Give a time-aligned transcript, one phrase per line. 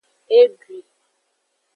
[0.37, 0.79] E dwui.